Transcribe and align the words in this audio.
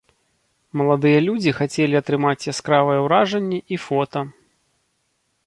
Маладыя 0.79 1.19
людзі 1.27 1.53
хацелі 1.59 1.95
атрымаць 2.01 2.47
яскравыя 2.53 2.99
ўражанні 3.05 3.59
і 3.77 3.81
фота. 3.87 4.19